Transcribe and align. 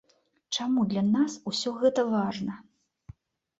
Чаму 0.55 0.85
для 0.93 1.03
нас 1.09 1.37
ўсё 1.53 1.75
гэта 1.85 2.09
важна? 2.17 2.59